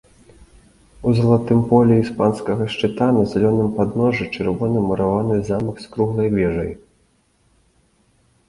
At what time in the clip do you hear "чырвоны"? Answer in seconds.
4.39-4.79